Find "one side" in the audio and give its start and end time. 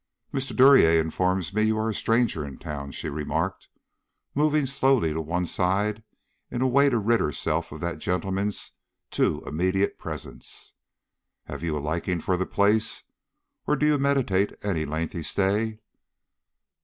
5.21-6.03